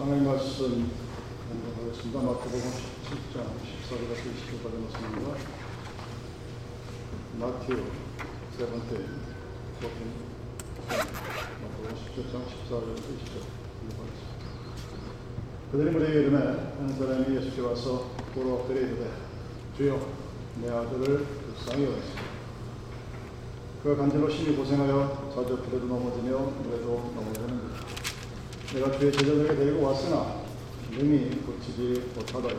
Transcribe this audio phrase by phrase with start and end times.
[0.00, 0.90] 하나님 말씀
[1.50, 2.20] 공부하겠습니다.
[2.22, 2.58] 마태복음
[3.04, 3.36] 17장
[3.68, 5.26] 14절에서 20절까지 말씀입니다.
[7.38, 7.76] 마티오
[8.56, 8.90] 세 번째
[11.60, 13.44] 마태복음 17장 14절에서 20절
[13.80, 14.42] 공부하겠습니다.
[15.70, 16.38] 그들이 무리에 이름에
[16.78, 19.04] 한 사람이 예수께 와서 보러 엎드려 이르되
[19.76, 20.00] 주여
[20.62, 22.14] 내 아들을 불쌍히 여기소서
[23.82, 27.99] 그가 간절로 심히 고생하여 자저풀에도 넘어지며 물에도 넘어지는다.
[28.72, 30.42] 내가 주의 제자들에게 데리고 왔으나
[30.92, 32.54] 능히 고치지 못하더라.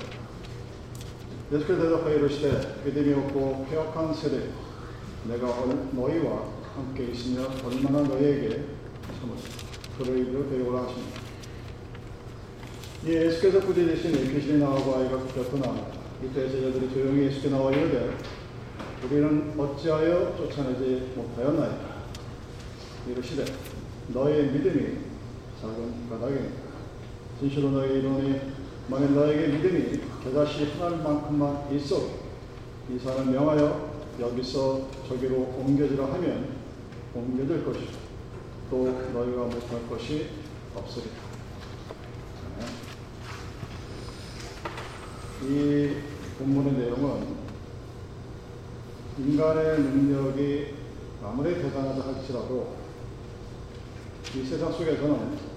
[1.54, 4.49] 예수께서 대답하여 이르시되 믿음이 없고 폐역한 세대
[5.26, 5.48] 내가
[5.94, 8.66] 너희와 함께 있으며 얼마나 너희에게
[9.20, 9.44] 참으시
[9.98, 11.21] 그를 이리로 데려오라 하십니다.
[13.07, 15.88] 예, 예수께서 꾸짖으신 귀신이 나오고 아이가 나옵니다.
[16.23, 18.18] 이때 제자들이 조용히 예수께 나와 이르되
[19.05, 22.04] 우리는 어찌하여 쫓아내지 못하였나이까
[23.07, 23.46] 이르시되
[24.09, 25.10] 너희의 믿음이
[25.61, 26.71] 작은 까닭이니까
[27.39, 28.41] 진실로 너희에게 이르노니
[28.88, 31.98] 만일 너에게 믿음이 겨자씨 하나만큼만 있어
[32.90, 36.55] 이 사람 명하여 여기서 저기로 옮겨지라 하면
[37.13, 37.91] 옮겨질 것이고
[38.71, 40.29] 또 너희가 못할 것이
[40.76, 41.13] 없으리라.
[45.43, 45.96] 이
[46.37, 47.35] 본문의 내용은
[49.18, 50.75] 인간의 능력이
[51.23, 52.75] 아무리 대단하다 할지라도
[54.35, 55.51] 이 세상 속에서는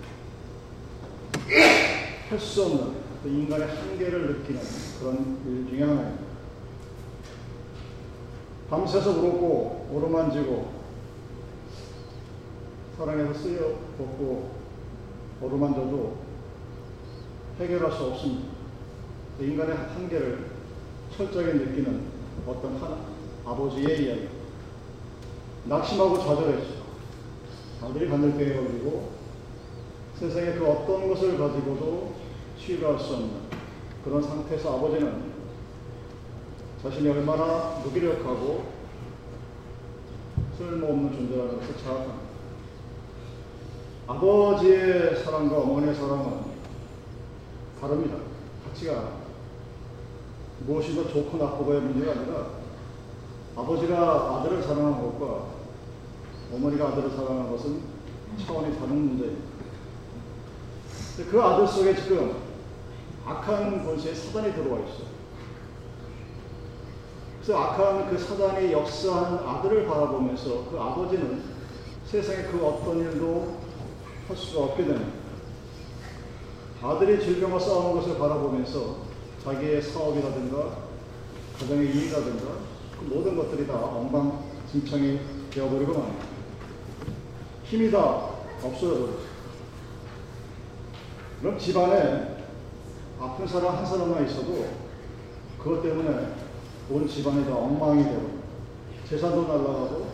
[2.28, 4.60] 할 수 없는 그 인간의 한계를 느끼는
[4.98, 6.24] 그런 일 중에 하나입니다.
[8.70, 10.72] 밤새서 울었고 오르만지고
[12.96, 14.54] 사랑에서 쓰여 벗고
[15.42, 16.16] 오르만져도
[17.60, 18.48] 해결할 수 없습니다.
[19.38, 20.50] 그 인간의 한계를
[21.16, 22.02] 철저하게 느끼는
[22.46, 22.98] 어떤 하나,
[23.44, 24.28] 아버지의 이야기.
[25.66, 26.84] 낙심하고 좌절했죠.
[27.82, 29.12] 아들이 바늘병에 걸리고
[30.18, 32.14] 세상에 그 어떤 것을 가지고도
[32.58, 33.30] 치유할 수 없는
[34.04, 35.32] 그런 상태에서 아버지는
[36.82, 38.64] 자신이 얼마나 무기력하고
[40.56, 42.24] 쓸모없는 존재라는 것을 자각합니다.
[44.06, 46.44] 아버지의 사랑과 어머니의 사랑은
[47.80, 48.16] 다릅니다.
[48.68, 49.24] 가치가
[50.66, 52.46] 무엇이 더 좋고 나쁘고의 문제가 아니라
[53.56, 55.46] 아버지가 아들을 사랑하는 것과
[56.52, 57.80] 어머니가 아들을 사랑하는 것은
[58.44, 59.54] 차원이 다른 문제입니다.
[61.22, 62.34] 그 아들 속에 지금
[63.24, 65.14] 악한 권세의 사단이 들어와 있어요.
[67.40, 71.42] 그래서 악한 그 사단이 역사하는 아들을 바라보면서 그 아버지는
[72.06, 73.60] 세상에 그 어떤 일도
[74.26, 75.12] 할 수가 없게 됩니다.
[76.82, 78.96] 아들이 질병과 싸우는 것을 바라보면서
[79.44, 80.78] 자기의 사업이라든가
[81.58, 82.44] 가정의 이익이라든가
[82.98, 85.20] 그 모든 것들이 다 엉망진창이
[85.50, 86.26] 되어버리고 맙니다.
[87.64, 87.98] 힘이 다
[88.62, 89.33] 없어져 버렸어요.
[91.44, 92.38] 그럼 집안에
[93.20, 94.66] 아픈 사람 한 사람만 있어도
[95.58, 96.28] 그것 때문에
[96.90, 98.38] 온 집안이 다 엉망이 되고
[99.06, 100.08] 재산도 날라가고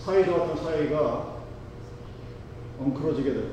[0.00, 1.42] 사이도 같은 사이가
[2.80, 3.46] 엉클어지게 되고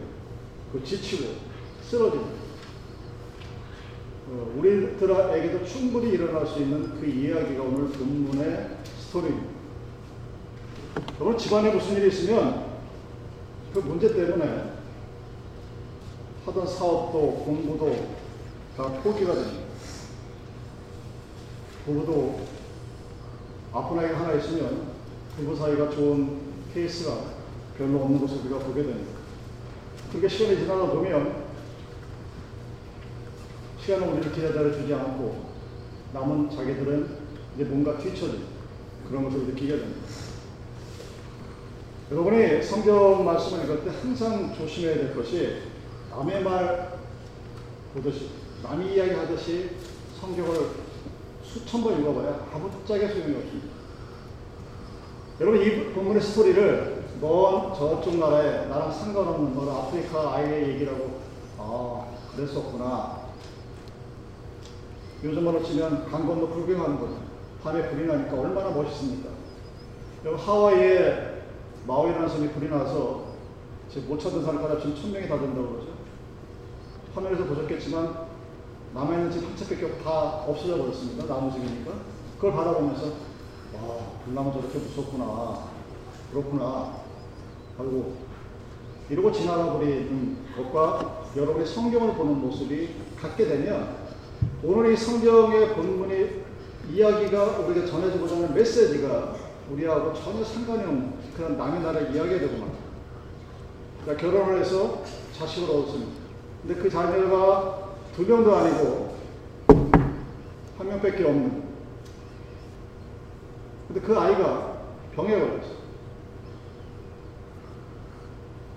[0.74, 1.36] 그 지치고
[1.84, 2.26] 쓰러지고
[4.28, 9.50] 어, 우리들에게도 충분히 일어날 수 있는 그 이야기가 오늘 본문의 스토리입니다.
[11.20, 12.66] 여러분 집안에 무슨 일이 있으면
[13.72, 14.85] 그 문제 때문에
[16.46, 18.16] 하던 사업도 공부도
[18.78, 19.66] 다 포기가 됩니다.
[21.86, 22.42] 부부도
[23.74, 24.94] 아픈 아이가 하나 있으면
[25.36, 26.40] 부부 사이가 좋은
[26.74, 27.36] 케이스가
[27.78, 29.12] 별로 없는 것을 우리가 보게 됩니다.
[30.12, 31.46] 그렇게 시간이 지나다 보면
[33.82, 35.46] 시간은 우리를 기다려 주지 않고
[36.14, 37.18] 남은 자기들은
[37.56, 38.46] 이제 뭔가 뒤처진
[39.08, 40.02] 그런 것을 느끼게 됩니다.
[42.12, 45.65] 여러분이 성경 말씀을 읽을 때 항상 조심해야 될 것이
[46.16, 46.98] 남의 말
[47.94, 48.30] 보듯이
[48.64, 49.72] 남이 이야기 하듯이
[50.22, 50.70] 성경을
[51.44, 53.76] 수천 번 읽어봐야 아무짝에 소용이 없습니다.
[55.42, 61.20] 여러분 이 본문의 스토리를 넌 저쪽 나라에 나랑 상관없는 너 아프리카 아이의 얘기라고
[61.58, 63.26] 아 그랬었구나.
[65.22, 67.20] 요즘으로 치면 강 건너 불경하는 거죠.
[67.62, 69.30] 밤에 불이 나니까 얼마나 멋있습니까?
[70.24, 71.44] 여러분 하와이에
[71.86, 73.26] 마오이라는 섬이 불이 나서
[73.90, 75.95] 지금 못 찾은 사람 가다 지금 천 명이 다 된다고 그러죠.
[77.16, 78.26] 화면에서 보셨겠지만
[78.94, 81.26] 남아있는 집 한 채밖에 다 없어져 버렸습니다.
[81.26, 81.92] 나무집이니까.
[82.36, 85.60] 그걸 바라보면서 와 불나무 저렇게 무섭구나.
[86.32, 86.94] 그렇구나.
[87.78, 88.16] 하고
[89.10, 92.90] 이러고 지나가 버리는 것과 여러분이 성경을 보는 모습이
[93.22, 93.98] 같게 되면
[94.64, 96.44] 오늘 이 성경의 본문이
[96.92, 99.36] 이야기가 우리가 전해주고자 하는 메시지가
[99.72, 102.86] 우리하고 전혀 상관이 없는 그런 남의 나라 이야기가 되고 말입니다.
[104.04, 105.04] 그러니까 결혼을 해서
[105.38, 106.25] 자식을 얻었습니다.
[106.66, 109.16] 근데 그 자녀가 두 명도 아니고
[110.80, 111.64] 한 명밖에 없는.
[113.88, 114.80] 근데 그 아이가
[115.16, 115.76] 병에 걸렸어.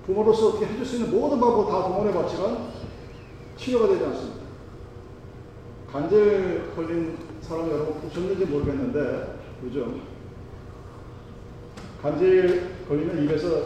[0.05, 2.73] 부모로서 어떻게 해줄 수 있는 모든 방법 다 동원해 봤지만
[3.57, 4.39] 치료가 되지 않습니다.
[5.91, 10.03] 간질 걸린 사람 여러분 보셨는지 모르겠는데 요즘
[12.03, 13.65] 간질 걸리면 입에서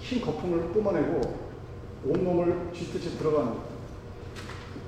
[0.00, 1.45] 흰 거품을 뿜어내고
[2.04, 3.66] 온몸을 쥐듯이 들어가는 거예요.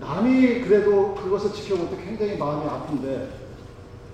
[0.00, 3.30] 남이 그래도 그것을 지켜볼 때 굉장히 마음이 아픈데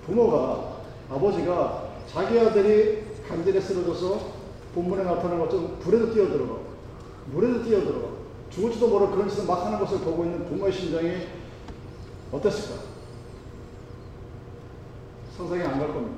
[0.07, 0.79] 부모가
[1.11, 4.33] 아버지가 자기 아들이 간질에 쓰러져서
[4.75, 6.59] 본문에 나타나는 것처럼 불에도 뛰어들어가
[7.33, 8.09] 물에도 뛰어들어가
[8.51, 11.27] 죽을지도 모를 그런 짓을 막 하는 것을 보고 있는 부모의 심정이
[12.33, 12.83] 어땠을까?
[15.37, 16.17] 상상이 안 갈 겁니다.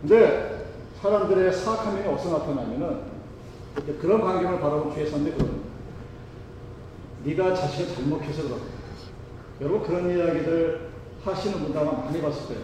[0.00, 0.66] 근데
[1.00, 3.13] 사람들의 사악한 면이 어디서 나타나면은
[3.74, 5.68] 그런 광경을 주의 선배 그럽니다.
[7.24, 8.62] 네가 자식을 잘못해서 그렇다.
[9.60, 10.90] 여러분 그런 이야기들
[11.24, 12.62] 하시는 분들 아마 많이 봤을 거예요.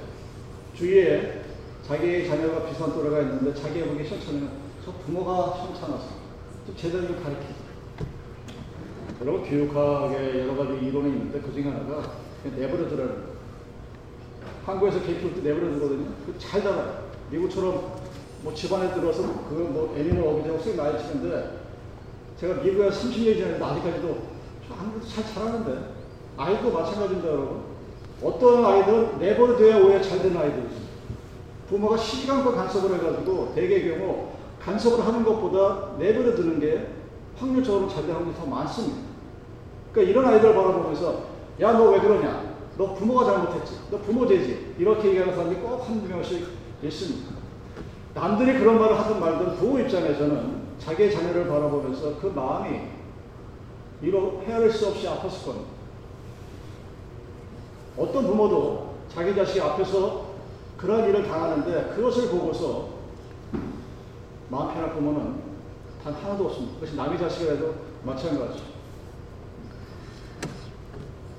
[0.75, 1.45] 주위에
[1.87, 4.51] 자기 자녀가 비슷한 또래가 있는데 자기 보기 시원찮으면
[4.85, 6.09] 저 부모가 시원찮아서
[6.67, 7.55] 좀 제대로 좀 가르치자.
[9.21, 12.13] 여러분 교육학에 여러 가지 이론이 있는데 그 중에 하나가
[12.45, 13.31] 내버려 두라는 거예요.
[14.65, 16.07] 한국에서 개 키울 때 내버려 두거든요.
[16.39, 17.11] 잘 자라요.
[17.31, 18.00] 미국처럼
[18.43, 21.61] 뭐 집안에 들어서 그뭐 애니멀 어비자고 쓱 나이 치는데
[22.41, 24.17] 제가 미국에 30년 지났는데 아직까지도
[24.71, 25.95] 한국도 잘 자라는데
[26.37, 27.61] 아이도 마찬가지입니다 여러분.
[28.23, 30.91] 어떤 아이들은 내버려 둬야 오히려 잘 되는 있습니다.
[31.69, 34.29] 부모가 시간과 간섭을 해가지고 대개 경우
[34.63, 36.89] 간섭을 하는 것보다 내버려 두는 게
[37.37, 38.99] 확률적으로 잘 되는 확률이 더 많습니다.
[39.93, 42.55] 그러니까 이런 아이들 바라보면서 야 너 왜 그러냐?
[42.79, 43.75] 너 부모가 잘못했지.
[43.91, 44.75] 너 부모 죄지.
[44.79, 46.47] 이렇게 얘기하는 사람이 꼭 한두 명씩
[46.83, 47.35] 있습니다.
[48.21, 52.79] 남들이 그런 말을 하든 말든 부모 입장에서는 자기의 자녀를 바라보면서 그 마음이
[54.03, 55.71] 이로 헤아릴 수 없이 아팠을 겁니다.
[57.97, 60.35] 어떤 부모도 자기 자식 앞에서
[60.77, 62.91] 그런 일을 당하는데 그것을 보고서
[64.51, 65.37] 마음 편할 부모는
[66.05, 66.75] 단 하나도 없습니다.
[66.75, 67.75] 그것이 남의 자식이라도
[68.05, 68.65] 마찬가지죠.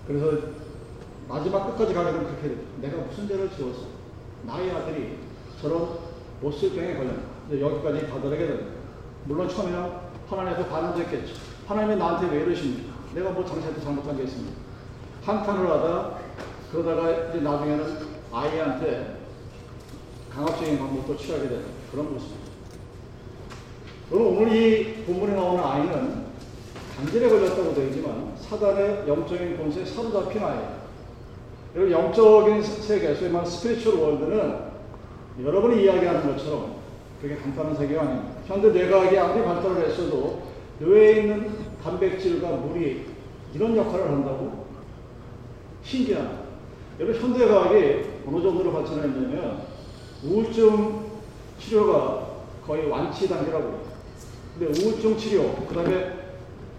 [0.07, 0.47] 그래서
[1.27, 2.57] 마지막 끝까지 가게 되면 그렇게.
[2.77, 3.81] 내가 무슨 죄를 지어서
[4.47, 5.19] 나의 아들이
[5.61, 6.10] 저런
[6.41, 7.21] 못쓸병에 걸렸나.
[7.51, 8.71] 여기까지 다다르게 됩니다.
[9.25, 9.91] 물론 처음에는
[10.29, 11.35] 하나님한테 반응했겠죠.
[11.67, 12.93] 하나님이 나한테 왜 이러십니까?
[13.13, 14.55] 내가 뭐 장사도 잘못한 게 있습니까?
[15.23, 16.17] 한탄을 하다
[16.71, 17.97] 그러다가 이제 나중에는
[18.31, 19.17] 아이한테
[20.33, 22.51] 강압적인 방법도 취하게 되는 그런 모습입니다.
[24.09, 26.25] 그럼 오늘 이 본문에 나오는 아이는
[26.97, 30.81] 간질에 걸렸다고 되어 있지만 사단의 영적인 권세에 사로잡힌 아이예요.
[31.75, 34.70] 여러분 영적인 세계, 소위 말하는 spiritual world는
[35.39, 36.75] 여러분이 이야기하는 것처럼
[37.21, 38.31] 그게 간단한 세계가 아닙니다.
[38.47, 40.41] 현대 뇌과학이 아무리 발달을 했어도
[40.79, 41.51] 뇌에 있는
[41.83, 43.05] 단백질과 물이
[43.53, 44.65] 이런 역할을 한다고?
[45.83, 46.41] 신기하다.
[46.99, 49.63] 여러분 현대 과학이 어느 정도로 발전했냐면
[50.23, 51.11] 우울증
[51.59, 52.27] 치료가
[52.65, 53.81] 거의 완치 단계라고 해요.
[54.57, 56.13] 근데 우울증 치료, 그 다음에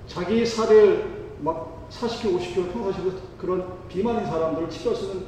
[0.07, 5.25] 자기 살을 막 40kg, 50kg 평가시고 그런 비만인 사람들을 치료 쓰는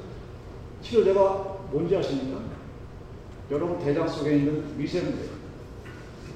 [0.83, 2.39] 치료제가 뭔지 아십니까?
[3.51, 5.15] 여러분 대장 속에 있는 위생물,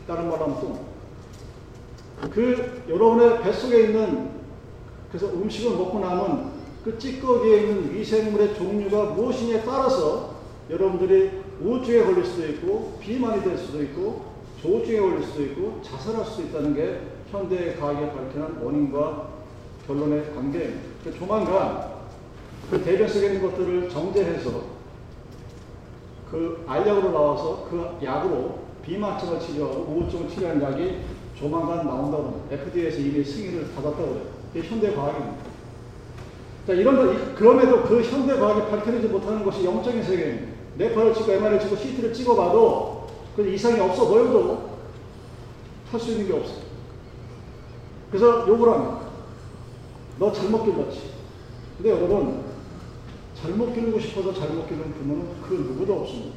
[0.06, 0.88] 다른 말로 하면 똥.
[2.30, 4.30] 그 여러분의 뱃속에 있는
[5.08, 10.36] 그래서 음식을 먹고 남은 그 찌꺼기에 있는 위생물의 종류가 무엇이냐에 따라서
[10.70, 14.28] 여러분들이 우울증에 걸릴 수도 있고 비만이 될 수도 있고
[14.60, 17.00] 조울증에 걸릴 수도 있고 자살할 수도 있다는 게
[17.30, 19.28] 현대 과학이 밝히는 원인과
[19.86, 21.12] 결론의 관계입니다.
[21.18, 21.98] 조만간
[22.70, 24.77] 그 대변 속에 있는 것들을 정제해서
[26.30, 30.98] 그 알약으로 나와서 그 약으로 비만증을 치료하고 우울증을 치료하는 약이
[31.38, 32.44] 조만간 나온다고 합니다.
[32.50, 34.22] FDA에서 이미 승인을 받았다고 해요.
[34.54, 35.36] 이게 현대 과학입니다.
[36.66, 40.58] 자, 이런, 그럼에도 그 현대 과학이 밝혀내지 못하는 것이 영적인 세계입니다.
[40.76, 44.68] 뇌파를 찍고 MR을 찍고 CT를 찍어봐도 그 이상이 없어 보여도
[45.90, 46.58] 할 수 있는 게 없어요.
[48.10, 49.00] 그래서 욕을 합니다.
[50.18, 51.00] 너 잘못 길렀지.
[51.76, 52.44] 근데 여러분,
[53.40, 56.36] 잘못 기르고 싶어서 잘못 기르는 부모는 그 누구도 없습니다.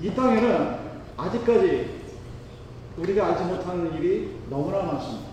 [0.00, 0.76] 이 땅에는
[1.16, 2.02] 아직까지
[2.98, 5.30] 우리가 알지 못하는 일이 너무나 많습니다.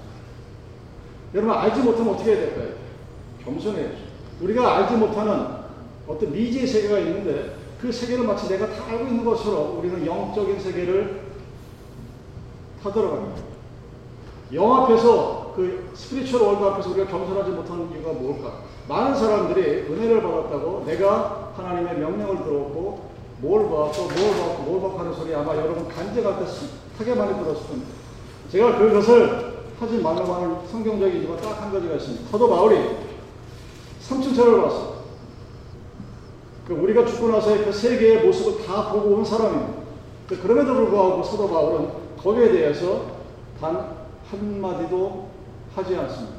[1.33, 2.73] 여러분 알지 못하면 어떻게 해야 될까요?
[3.43, 3.97] 겸손해야죠.
[4.41, 5.59] 우리가 알지 못하는
[6.07, 11.21] 어떤 미지의 세계가 있는데 그 세계를 마치 내가 다 알고 있는 것처럼 우리는 영적인 세계를
[12.81, 13.43] 타들어갑니다.
[14.53, 18.68] 영 앞에서 그 spiritual world 앞에서 우리가 겸손하지 못하는 이유가 뭘까?
[18.89, 24.99] 많은 사람들이 은혜를 받았다고 내가 하나님의 명령을 들었고 뭘 봐, 또 뭘 봐, 뭘 봐
[24.99, 27.91] 하는 소리 아마 여러분 간증할 때 숱하게 많이 들었을 겁니다.
[28.51, 32.29] 제가 그것을 하지 말라고 하는 성경적인 이유가 딱 한 가지가 있습니다.
[32.31, 32.79] 사도 바울이
[34.01, 34.99] 삼층천을 봤어.
[36.67, 39.83] 그 우리가 죽고 나서의 그 세계의 모습을 다 보고 온 사람입니다.
[40.27, 43.05] 그 그럼에도 불구하고 사도 바울은 거기에 대해서
[43.61, 43.97] 단
[44.29, 45.27] 한마디도
[45.75, 46.35] 하지 않습니다.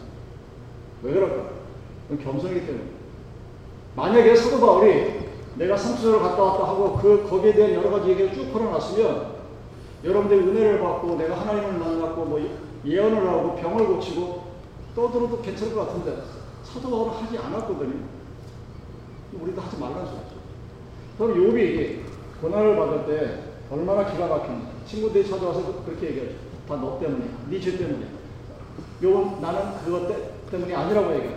[1.03, 1.35] 왜 그럴까?
[1.37, 1.60] 그건
[2.19, 2.85] 겸손이기 때문에.
[3.97, 5.21] 만약에 사도 바울이
[5.57, 9.41] 내가 삼층천을 갔다 왔다 하고 그 거기에 대한 여러 가지 얘기를 쭉 풀어놨으면
[10.05, 12.41] 여러분들이 은혜를 받고 내가 하나님을 만났고 뭐
[12.85, 14.45] 예언을 하고 병을 고치고
[14.95, 16.23] 떠들어도 괜찮을 것 같은데
[16.65, 17.95] 사도 바울은 하지 않았거든요.
[19.41, 20.41] 우리도 하지 말라는 소리죠.
[21.19, 21.99] 그럼 욥이
[22.41, 23.39] 고난을 받을 때
[23.71, 26.31] 얼마나 기가 막힌지 친구들이 찾아와서 그- 그렇게 얘기해요.
[26.67, 27.29] 다너 때문이야.
[27.51, 28.09] 네 죄 때문이야.
[29.03, 31.35] 욥은 나는 그것 때, 때문이 아니라고 얘기해.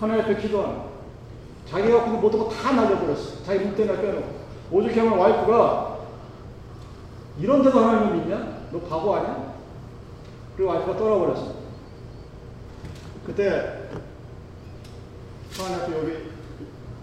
[0.00, 0.92] 하나님 앞에 기도하는.
[1.68, 3.44] 자기가 갖고 모든 거 다 날려버렸어.
[3.44, 4.42] 자기 묵대나 빼놓고.
[4.72, 5.98] 오죽하면 와이프가
[7.38, 8.62] 이런데도 하나님을 믿냐?
[8.72, 9.54] 너 바보 아니야?
[10.56, 11.52] 그리고 와이프가 떠나버렸어.
[13.26, 13.88] 그때
[15.56, 16.12] 하나님 앞에 여기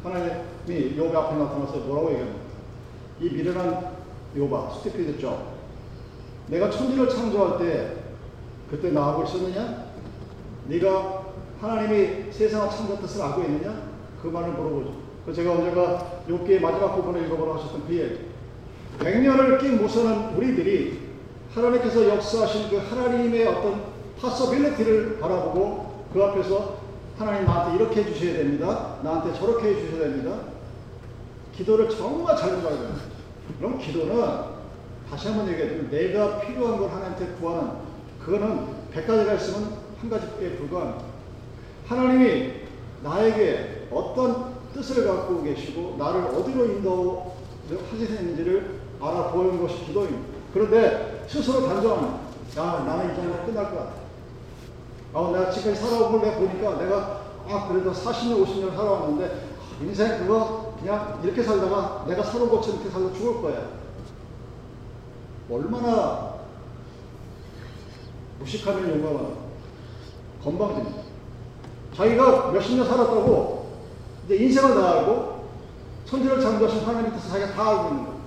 [0.03, 2.39] 하나님이 요배 앞에 나타나서 뭐라고 얘기합니까?
[3.21, 3.91] 이 미련한
[4.35, 5.53] 요바, 스티피드 죠
[6.47, 7.95] 내가 천지를 창조할 때
[8.69, 9.85] 그때 나하고 있었느냐?
[10.67, 11.18] 네가
[11.61, 13.89] 하나님이 세상을 창조한 뜻을 알고 있느냐?
[14.21, 14.93] 그 말을 물어보죠.
[15.25, 18.29] 그 제가 언제가 욥기의 마지막 부분을 읽어보라 하셨던 그 얘기.
[18.99, 21.09] 100년을 낀 모서는 우리들이
[21.53, 23.83] 하나님께서 역사하신 그 하나님의 어떤
[24.21, 26.79] possibility를 바라보고 그 앞에서
[27.17, 28.97] 하나님 나한테 이렇게 해주셔야 됩니다.
[29.03, 30.35] 나한테 저렇게 해주셔야 됩니다.
[31.55, 33.01] 기도를 정말 잘 들어야 됩니다.
[33.57, 34.23] 그럼 기도는
[35.09, 37.71] 다시 한번 얘기해드리면 내가 필요한 걸 하나님한테 구하는
[38.23, 41.08] 그거는 100가지가 있으면 한 가지에 불과합니다.
[41.89, 42.53] 하나님이
[43.01, 46.65] 나에게 어떤 뜻을 갖고 계시고 나를 어디로
[47.69, 50.29] 인도하시는지를 알아보는 것이 기도입니다.
[50.53, 52.19] 그런데 스스로 단정합니다.
[52.57, 53.93] 야, 나는 이 정도로 끝날 것 같아.
[55.13, 59.49] 아, 내가 지금까지 살아온 걸 내가 보니까 내가 아, 그래도 40년, 50년 살아왔는데
[59.81, 63.67] 인생 그거 그냥 이렇게 살다가 내가 살아온 것처럼 이렇게 살다 죽을 거야.
[65.49, 66.35] 얼마나
[68.37, 69.29] 무식하면 용감하다.
[70.43, 71.08] 건방집니다.
[71.95, 73.69] 자기가 몇십 년 살았다고
[74.25, 75.49] 이제 인생을 다 알고
[76.05, 78.19] 천지를 창조하신 하나님 뜻을 자기가 다 알고 있는 거예요.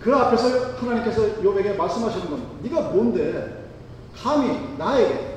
[0.00, 2.50] 그 앞에서 하나님께서 요백에 말씀하시는 겁니다.
[2.62, 3.64] 네가 뭔데
[4.14, 5.36] 감히 나에게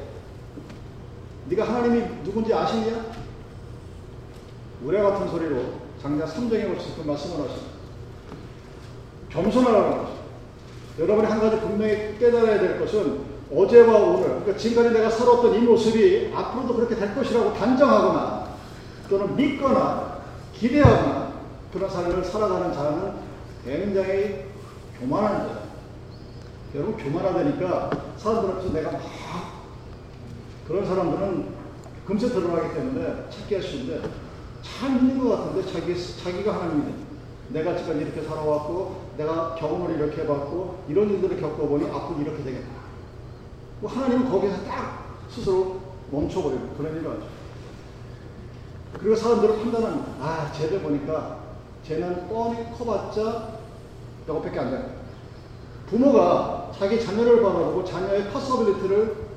[1.47, 3.05] 네가 하나님이 누군지 아시냐?
[4.83, 5.61] 우레 같은 소리로
[6.01, 7.69] 장자 3장에 걸쳐서 그 말씀을 하십니다.
[9.29, 10.19] 겸손하라는 거죠.
[10.99, 16.31] 여러분이 한 가지 분명히 깨달아야 될 것은 어제와 오늘, 그러니까 지금까지 내가 살았던 이 모습이
[16.35, 18.49] 앞으로도 그렇게 될 것이라고 단정하거나
[19.09, 20.19] 또는 믿거나
[20.53, 21.33] 기대하거나
[21.73, 23.13] 그런 삶을 살아가는 자는
[23.65, 24.45] 굉장히
[24.99, 25.69] 교만한 자예요.
[26.75, 29.01] 여러분 교만하다니까 사람들 앞에서 내가 막
[30.67, 31.47] 그런 사람들은
[32.05, 34.09] 금세 드러나기 때문에 찾기 하시는데
[34.61, 36.93] 잘 믿는 것 같은데 자기, 자기가 하나님이
[37.49, 42.88] 내가 지금까지 이렇게 살아왔고 내가 경험을 이렇게 해봤고 이런 일들을 겪어보니 앞으로 이렇게 되겠다.
[43.81, 45.79] 뭐 하나님은 거기서 딱 스스로
[46.11, 47.27] 멈춰버리고 그런 일을 하죠.
[48.99, 50.11] 그리고 사람들은 판단합니다.
[50.19, 51.39] 아, 쟤를 보니까
[51.85, 53.59] 쟤는 뻔히 커봤자
[54.25, 54.95] 이거밖에 안 돼.
[55.87, 59.29] 부모가 자기 자녀를 바라보고 자녀의 possibility를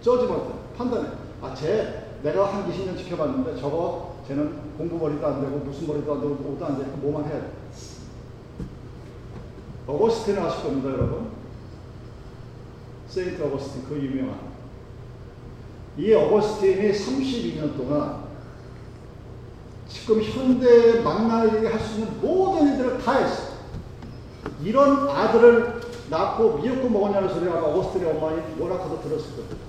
[0.00, 0.54] 쩌지 못해.
[0.76, 1.08] 판단해.
[1.42, 6.20] 아, 쟤 내가 한 20년 지켜봤는데 저거 쟤는 공부 머리도 안 되고 무슨 머리도 안
[6.20, 7.52] 되고 뭐도 안 되니까 뭐만 해야 돼.
[9.86, 11.37] 어거스틴을 아실 겁니다, 여러분.
[13.08, 14.38] 세인트 어거스틴, 그 유명한.
[15.96, 18.28] 이 어거스틴이 32년 동안
[19.88, 23.54] 지금 현대에 만나게 할 수 있는 모든 일들을 다 했어.
[24.62, 29.68] 이런 아들을 낳고 미역국 먹었냐는 소리를 아마 어거스틴의 엄마니 뭐라카도 들었을 거예요.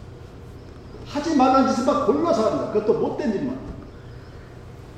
[1.06, 2.72] 하지 말라는 짓을 막 골라서 한다.
[2.72, 3.58] 그것도 못된 짓만.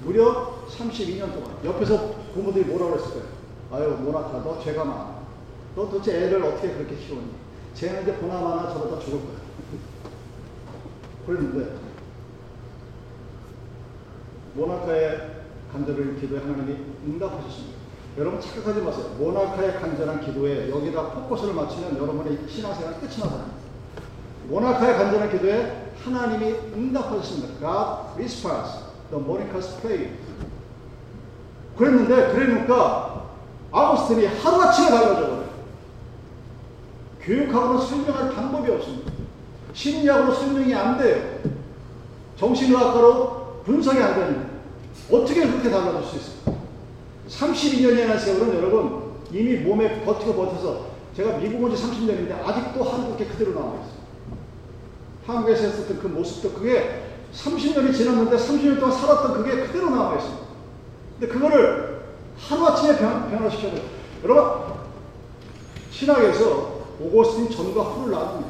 [0.03, 1.51] 무려 32년 동안.
[1.63, 3.27] 옆에서 부모들이 뭐라고 그랬을 거예요.
[3.71, 5.21] 아유, 모나카, 너 죄가 많아.
[5.75, 7.29] 너 도대체 애를 어떻게 그렇게 키웠니?
[7.75, 9.37] 쟤는 이제 보나마나 저러다 죽을 거야.
[11.25, 11.75] 그랬는데,
[14.53, 17.81] 모나카의 간절을 기도에 하나님이 응답하셨습니다.
[18.17, 19.15] 여러분 착각하지 마세요.
[19.17, 23.51] 모나카의 간절한 기도에 여기다 포커스를 맞추면 여러분의 신앙생활 끝이 나잖아요.
[24.49, 27.59] 모나카의 간절한 기도에 하나님이 응답하셨습니다.
[27.59, 28.79] God responds
[29.11, 30.17] the Monica's prayer.
[31.77, 33.29] 그랬는데 그러니까
[33.71, 35.40] 아우스틴이 하루아침에 달라져 버려요.
[37.23, 39.11] 교육학으로 설명할 방법이 없습니다.
[39.73, 41.39] 심리학으로 설명이 안 돼요.
[42.37, 44.49] 정신의학과로 분석이 안 됩니다.
[45.11, 46.57] 어떻게 그렇게 달라질 수 있어요?
[47.29, 53.51] 32년이라는 세월은 여러분 이미 몸에 버티고 버텨서 제가 미국 온 지 30년인데 아직도 한국에 그대로
[53.53, 54.01] 남아 있어요.
[55.27, 60.41] 한국에서 했었던 그 모습도 그게 30년이 지났는데 30년 동안 살았던 그게 그대로 남아 있습니다.
[61.19, 62.01] 근데 그거를
[62.39, 63.83] 하루아침에 변, 변화시켜야 돼요.
[64.23, 64.73] 여러분,
[65.91, 66.70] 신학에서
[67.03, 68.49] 오거스틴 전과 후를 나눕니다.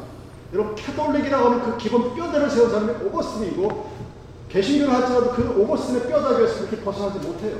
[0.53, 3.91] 여러분, 캐톨릭이라고 하는 그 기본 뼈대를 세운 사람이 오거스틴이고,
[4.50, 7.58] 개신교를 할지라도 그 오거스틴의 뼈다귀에서 그렇게 벗어나지 못해요.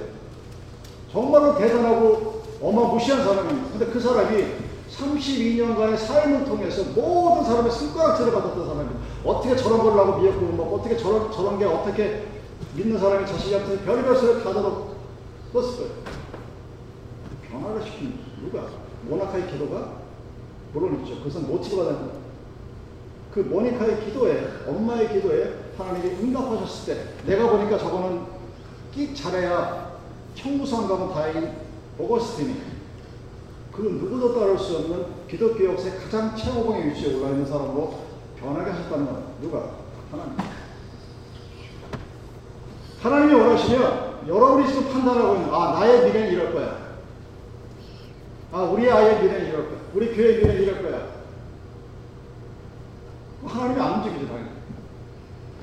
[1.12, 3.71] 정말로 대단하고 어마무시한 사람입니다.
[3.71, 4.45] 근데 그 사람이
[4.91, 9.00] 32년간의 삶을 통해서 모든 사람의 손가락질을 받았던 사람입니다.
[9.24, 12.27] 어떻게 저런 걸 하고 미역국을 먹고 뭐 어떻게 저런, 저런 게 어떻게
[12.75, 15.91] 믿는 사람이 자식한테 별의별 소리를 다 들었을 거예요.
[17.50, 18.67] 변화를 시킨 누가?
[19.03, 20.00] 모나카의 기도가?
[20.73, 21.17] 물론 있죠.
[21.19, 22.11] 그것은 모티브가 되는
[23.33, 28.23] 그 모니카의 기도에, 엄마의 기도에 하나님이 응답하셨을 때 내가 보니까 저거는
[28.93, 29.99] 끼 잘해야
[30.35, 31.51] 청구상 가면 다행인
[31.97, 32.61] 오거스틴이
[33.71, 37.99] 그 누구도 따를 수 없는 기독교 역사의 가장 최고봉의 위치에 올라 있는 사람으로
[38.37, 39.71] 변하게 하셨다는 건 누가?
[40.11, 40.33] 하나님.
[43.01, 46.77] 하나님이 원하시면 여러분이 지금 판단하고 있는 아 나의 미래는 이럴 거야.
[48.51, 49.80] 아 우리 아이의 미래는 이럴 거야.
[49.93, 51.07] 우리 교회의 미래는 이럴 거야.
[53.45, 54.50] 하나님이 안 움직이죠 당연히.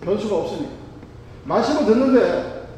[0.01, 0.73] 변수가 없으니까.
[1.45, 2.69] 말씀을 듣는데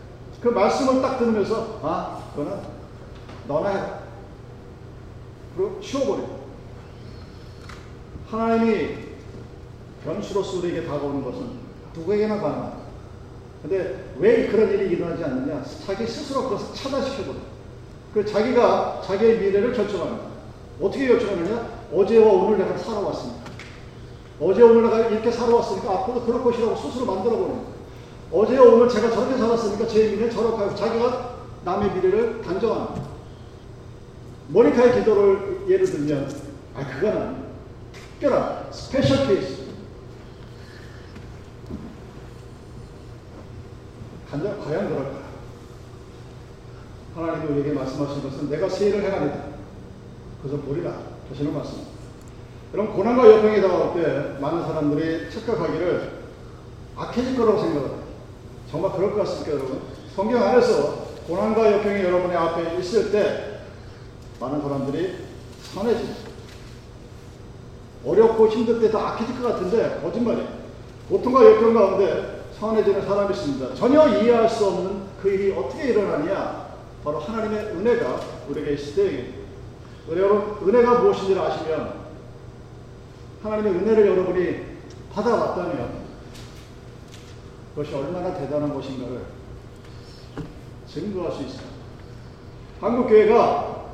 [0.40, 2.58] 그 말씀을 딱 들으면서 아 그거는
[3.48, 3.92] 너나 해.
[5.56, 6.40] 그리고 치워버려요.
[8.28, 9.10] 하나님이
[10.04, 11.50] 변수로서 우리에게 다가오는 것은
[11.94, 12.80] 누구에게나 가능합니다.
[13.62, 15.62] 근데 왜 그런 일이 일어나지 않느냐?
[15.84, 17.42] 자기 스스로 그것을 차단시켜버려요.
[18.14, 20.29] 그 자기가 자기의 미래를 결정합니다.
[20.80, 21.80] 어떻게 결정하느냐?
[21.92, 23.50] 어제와 오늘 내가 살아왔습니다.
[24.40, 27.70] 어제 오늘 내가 이렇게 살아왔으니까 앞으로도 그럴 것이라고 스스로 만들어버립니다.
[28.32, 33.10] 어제와 오늘 제가 저렇게 살았으니까 제 미래는 저렇게 자기가 남의 미래를 단정합니다.
[34.48, 36.30] 모니카의 기도를 예를 들면,
[36.74, 37.36] 아, 그거는
[37.92, 39.60] 특별한 special case.
[44.30, 45.20] 과연 그럴까?
[47.16, 49.49] 하나님이 우리에게 말씀하신 것은 내가 새 일을 해갑니다.
[50.42, 50.92] 그래서 보리라.
[51.30, 51.78] 하시는 말씀.
[52.72, 56.20] 그럼 고난과 여병이 다가올 때 많은 사람들이 착각하기를
[56.96, 58.04] 악해질 거라고 생각합니다.
[58.70, 59.80] 정말 그럴 것 같습니까, 여러분?
[60.14, 63.60] 성경 안에서 고난과 역경이 여러분의 앞에 있을 때
[64.40, 65.14] 많은 사람들이
[65.72, 66.30] 선해집니다.
[68.04, 70.48] 어렵고 힘들 때 다 악해질 것 같은데 거짓말이에요.
[71.08, 73.74] 고통과 역경 가운데 선해지는 사람이 있습니다.
[73.74, 76.70] 전혀 이해할 수 없는 그 일이 어떻게 일어나냐?
[77.04, 79.39] 바로 하나님의 은혜가 우리에게 있을 때입니다.
[80.10, 82.00] 여러분, 은혜가 무엇인지를 아시면
[83.42, 84.66] 하나님의 은혜를 여러분이
[85.12, 86.00] 받아왔다면
[87.74, 89.22] 그것이 얼마나 대단한 것인가를
[90.88, 91.66] 증거할 수 있어요.
[92.80, 93.86] 한국교회가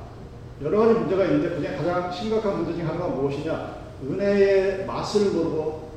[0.62, 3.76] 여러 가지 문제가 있는데 그냥 가장 심각한 문제 중 하나가 무엇이냐?
[4.02, 5.90] 은혜의 맛을 모르고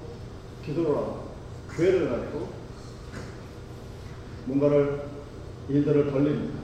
[0.65, 1.29] 기도를 하고
[1.71, 2.49] 교회를 다니고
[4.45, 5.03] 뭔가를
[5.69, 6.59] 일들을 벌립니다.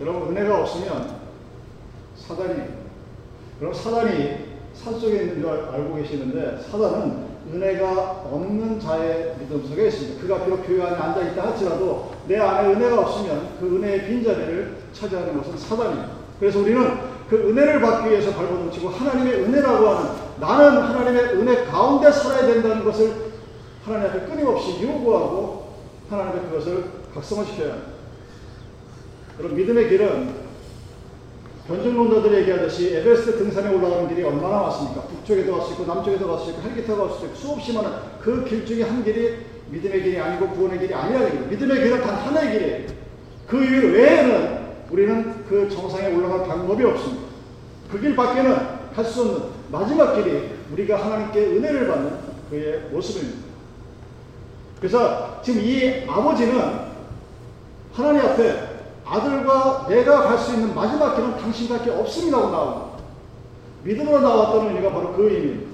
[0.00, 1.18] 여러분 은혜가 없으면
[2.16, 2.77] 사단이
[3.58, 10.20] 그럼 사단이 산 속에 있는 줄 알고 계시는데 사단은 은혜가 없는 자의 믿음 속에 있습니다.
[10.20, 15.36] 그가 비록 교회 안에 앉아 있다 할지라도 내 안에 은혜가 없으면 그 은혜의 빈자리를 차지하는
[15.38, 16.10] 것은 사단입니다.
[16.38, 22.46] 그래서 우리는 그 은혜를 받기 위해서 발버둥치고 하나님의 은혜라고 하는 나는 하나님의 은혜 가운데 살아야
[22.46, 23.12] 된다는 것을
[23.84, 25.74] 하나님 앞에 끊임없이 요구하고
[26.08, 27.92] 하나님 앞에 그것을 각성시켜야 합니다.
[29.38, 30.47] 여러분 믿음의 길은
[31.68, 35.02] 변증론자들이 얘기하듯이 에베레스트 등산에 올라가는 길이 얼마나 많습니까?
[35.02, 37.90] 북쪽에도 갈 수 있고 남쪽에도 갈 수 있고 헬기타고 갈수 있고 수없이 많은
[38.22, 39.36] 그 길 중에 한 길이
[39.70, 41.50] 믿음의 길이 아니고 구원의 길이 아니라는 길이에요.
[41.50, 42.86] 믿음의 길은 단 하나의 길이에요.
[43.46, 43.58] 그
[43.92, 44.58] 외에는
[44.90, 47.22] 우리는 그 정상에 올라갈 방법이 없습니다.
[47.90, 48.56] 그 길 밖에는
[48.94, 52.12] 갈수 없는 마지막 길이 우리가 하나님께 은혜를 받는
[52.48, 53.46] 그의 모습입니다.
[54.78, 56.58] 그래서 지금 이 아버지는
[57.92, 58.67] 하나님 앞에
[59.08, 62.98] 아들과 내가 갈 수 있는 마지막 길은 당신밖에 없습니다고 나옵니다.
[63.84, 65.68] 믿음으로 나왔다는 의미가 바로 그 의미입니다.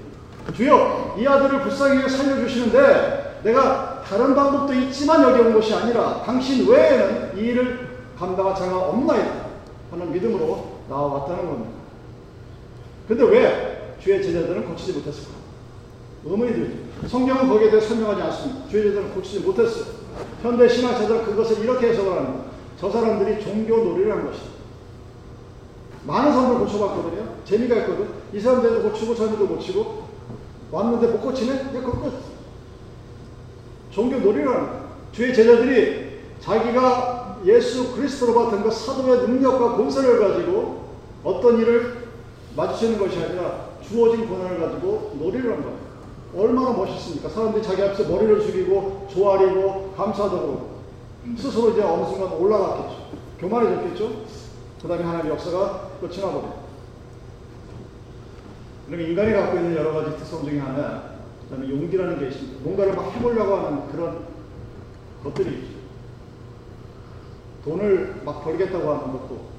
[0.55, 7.37] 주여, 이 아들을 불쌍히 살려주시는데 내가 다른 방법도 있지만 여기 온 것이 아니라 당신 외에는
[7.37, 9.45] 이 일을 감당할 자가 없나이다
[9.91, 11.71] 하는 믿음으로 나와왔다는 겁니다.
[13.07, 15.31] 근데 왜 주의 제자들은 고치지 못했을까?
[16.23, 17.07] 의문이 들죠.
[17.07, 18.69] 성경은 거기에 대해 설명하지 않습니다.
[18.69, 19.85] 주의 제자들은 고치지 못했어요.
[20.41, 22.54] 현대 신학자들은 그것을 이렇게 해석을 합니다.
[22.79, 24.45] 저 사람들이 종교 놀이라는 것이다.
[26.05, 27.35] 많은 사람들 고쳐봤거든요.
[27.45, 28.07] 재미가 있거든.
[28.33, 30.03] 이 사람들도 고치고 저들도 고치고
[30.71, 31.69] 왔는데 못 고치네?
[31.71, 32.13] 그냥 그 끝.
[33.91, 40.85] 종교 놀이라는 주의 제자들이 자기가 예수 그리스도로 받은 그 사도의 능력과 권세를 가지고
[41.23, 42.09] 어떤 일을
[42.55, 45.77] 마주치는 것이 아니라 주어진 권한을 가지고 놀이를 한 거예요.
[46.37, 47.29] 얼마나 멋있습니까?
[47.29, 50.74] 사람들이 자기 앞에서 머리를 숙이고 조아리고 감사하고
[51.37, 53.05] 스스로 이제 어느 순간 올라갔겠죠.
[53.39, 54.25] 교만해졌겠죠.
[54.81, 56.65] 그 다음에 하나님의 역사가 끝이 나버려요.
[58.87, 62.63] 그러면 인간이 갖고 있는 여러 가지 특성 중에 하나, 그 다음에 용기라는 게 있습니다.
[62.63, 64.25] 뭔가를 막 해보려고 하는 그런
[65.23, 65.75] 것들이 있죠.
[67.63, 69.55] 돈을 막 벌겠다고 하는 것도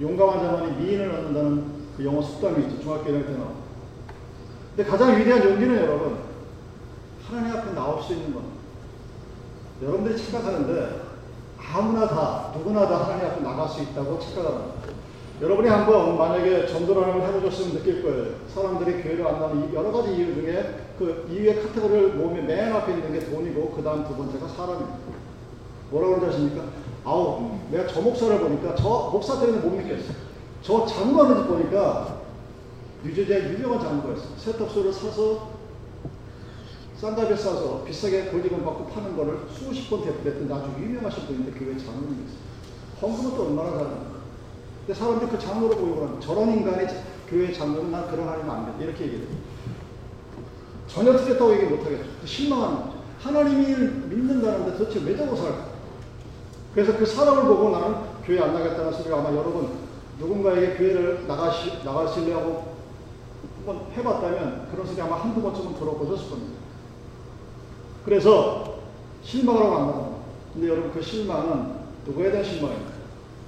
[0.00, 1.64] 용감한 자만이 미인을 얻는다는
[1.96, 2.80] 그 영어 속담이 있죠.
[2.80, 3.54] 중학교 1학년 때 나온.
[4.76, 6.18] 근데 가장 위대한 용기는 여러분,
[7.26, 8.55] 하나님 앞에 나올 수 있는 것.
[9.82, 11.02] 여러분들이 착각하는데
[11.74, 14.96] 아무나 다, 누구나 다 하나님 앞에 나갈 수 있다고 착각합니다.
[15.42, 18.36] 여러분이 한번 만약에 전도라는 걸 해보셨으면 느낄 거예요.
[18.54, 23.12] 사람들이 교회를 안 나오는 여러 가지 이유 중에 그 이유의 카테고리를 모으면 맨 앞에 있는
[23.12, 24.96] 게 돈이고 그 다음 두 번째가 사람입니다.
[25.90, 26.64] 뭐라고 그러지 아십니까?
[27.04, 30.14] 아우, 내가 저 목사를 보니까 저 목사 때문에 못 믿겠어.
[30.62, 32.16] 저 장로를 보니까
[33.04, 34.24] 뉴저지에 유명한 있어.
[34.38, 35.55] 세탁소를 사서
[36.98, 41.76] 싼 값에 싸서 비싸게 권리금 받고 파는 거를 수십 번 대표했던 아주 유명하신 분인데 교회
[41.76, 42.46] 장로님이 있어요.
[43.02, 44.16] 헌금은 또 얼마나 잘하는가.
[44.86, 46.86] 근데 사람들이 그 장로를 보이고 하는 저런 인간이
[47.28, 48.84] 교회 장로는 난 그런 하나님 안 돼.
[48.84, 49.26] 이렇게 얘기해요.
[50.88, 52.04] 전혀 틀렸다고 얘기 못하겠죠.
[52.24, 52.96] 실망하는 거죠.
[53.20, 55.66] 하나님을 믿는다는데 도대체 왜 저거 살까?
[56.74, 59.70] 그래서 그 사람을 보고 나는 교회 안 나겠다는 소리가 아마 여러분
[60.18, 62.76] 누군가에게 교회를 나가시, 나가시려고
[63.56, 66.55] 한번 해봤다면 그런 소리 아마 한두 번쯤은 들어보셨을 겁니다.
[68.06, 68.78] 그래서
[69.24, 70.16] 실망을 하고 안 나갑니다.
[70.54, 71.72] 근데 여러분 그 실망은
[72.06, 72.92] 누구에 대한 실망입니까?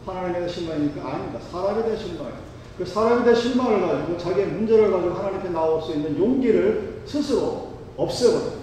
[0.04, 1.08] 하나님에 대한 실망입니까?
[1.08, 1.38] 아닙니다.
[1.50, 2.48] 사람에 대한 실망이에요.
[2.76, 8.58] 그 사람에 대한 실망을 가지고 자기의 문제를 가지고 하나님께 나올 수 있는 용기를 스스로 없애버려요.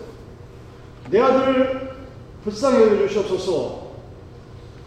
[1.11, 1.95] 내 아들을
[2.43, 3.85] 불쌍히 여겨주시옵소서.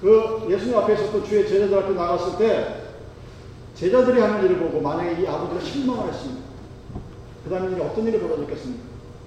[0.02, 2.82] 그 예수님 앞에 있었던 주의 제자들 앞에 나갔을 때
[3.74, 6.42] 제자들이 하는 일을 보고 만약에 이 아버지가 실망을 했습니다.
[7.44, 8.82] 그 다음에 어떤 일이 벌어졌겠습니까?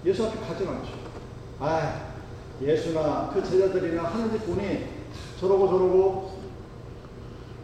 [0.05, 1.00] 예수 앞에 가지 않죠.
[1.63, 1.93] 아,
[2.59, 4.83] 예수나 그 제자들이나 하는 짓 보니
[5.39, 6.41] 저러고 저러고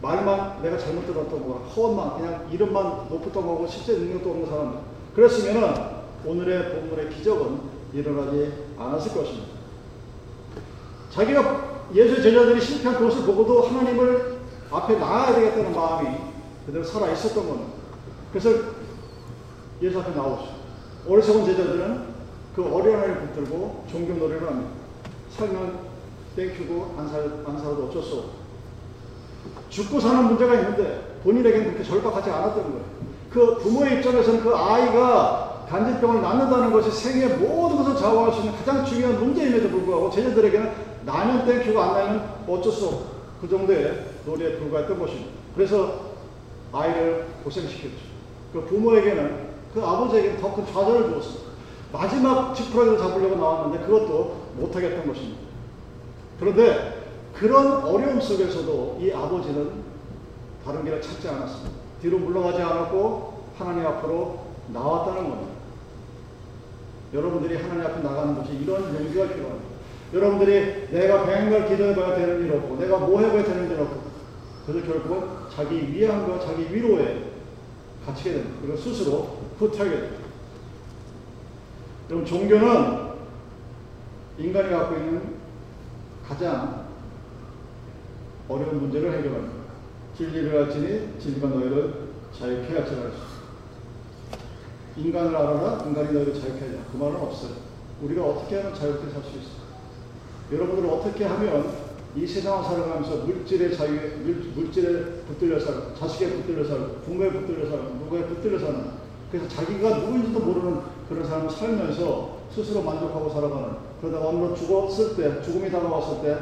[0.00, 4.80] 말만 내가 잘못 들었던 거라 허언만 그냥 이름만 높았던 거고 실제 능력도 없는 사람들.
[5.16, 5.74] 그랬으면은
[6.24, 7.60] 오늘의 본문의 기적은
[7.92, 9.48] 일어나지 않았을 것입니다.
[11.10, 14.38] 자기가 예수 제자들이 실패한 그것을 보고도 하나님을
[14.70, 16.08] 앞에 나아야 되겠다는 마음이
[16.66, 17.72] 그대로 살아 있었던 겁니다.
[18.30, 18.50] 그래서
[19.82, 20.50] 예수 앞에 나오죠.
[21.08, 22.17] 어리석은 제자들은
[22.58, 24.70] 그 어린아이를 붙들고 종교 놀이를 합니다.
[25.30, 25.78] 살면
[26.34, 28.30] 땡큐고 안, 살, 안 살아도 어쩔 수 없고.
[29.70, 32.84] 죽고 사는 문제가 있는데 본인에게는 그렇게 절박하지 않았던 거예요.
[33.30, 38.84] 그 부모의 입장에서는 그 아이가 간질병을 낳는다는 것이 생의 모든 것을 좌우할 수 있는 가장
[38.84, 40.72] 중요한 문제임에도 불구하고 제자들에게는
[41.06, 43.04] 나면 땡큐고 안 나면 어쩔 수 없고
[43.40, 45.30] 그 정도의 놀이에 불과했던 것입니다.
[45.54, 45.94] 그래서
[46.72, 47.94] 아이를 고생시켰죠.
[48.52, 51.48] 그 부모에게는 그 아버지에게는 더 큰 좌절을 주었습니다.
[51.92, 55.40] 마지막 지푸라기를 잡으려고 나왔는데 그것도 못하겠던 것입니다.
[56.38, 56.98] 그런데
[57.34, 59.70] 그런 어려움 속에서도 이 아버지는
[60.64, 61.70] 다른 길을 찾지 않았습니다.
[62.02, 64.40] 뒤로 물러가지 않았고 하나님 앞으로
[64.72, 65.52] 나왔다는 겁니다.
[67.14, 69.68] 여러분들이 하나님 앞에 나가는 것이 이런 용기가 필요합니다.
[70.12, 74.08] 여러분들이 내가 백날 기도해봐야 되는 일 없고 내가 뭐 해봐야 되는 일 없고
[74.66, 77.30] 그래서 결국은 자기 위안과 자기 위로에
[78.04, 78.58] 갇히게 됩니다.
[78.60, 80.17] 그리고 스스로 후퇴하게 됩니다.
[82.08, 83.08] 여러분 종교는
[84.38, 85.36] 인간이 갖고 있는
[86.26, 86.86] 가장
[88.48, 89.54] 어려운 문제를 해결합니다.
[90.16, 93.38] 진리를 알지니 진리가 너희를 자유케 할지라 하셨습니다.
[94.96, 96.78] 인간을 알아라 인간이 너희를 자유케 하자.
[96.90, 97.52] 그 말은 없어요.
[98.02, 99.58] 우리가 어떻게 하면 자유롭게 살 수 있어요?
[100.50, 104.16] 여러분들은 어떻게 하면 이 세상을 살아가면서 물질의 자유에
[104.54, 108.92] 물, 질에 붙들려 살고 자식에 붙들려 살고 부모에 붙들려 살고 누구에 붙들려 사는
[109.30, 115.42] 그래서 자기가 누구인지도 모르는 그런 삶을 살면서 스스로 만족하고 살아가는 그러다가 어느 날 죽었을 때
[115.42, 116.38] 죽음이 다가왔을 때